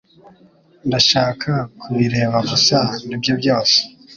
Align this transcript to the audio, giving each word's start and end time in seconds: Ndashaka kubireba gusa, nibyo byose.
Ndashaka 0.87 1.51
kubireba 1.79 2.37
gusa, 2.49 2.79
nibyo 3.07 3.33
byose. 3.41 3.77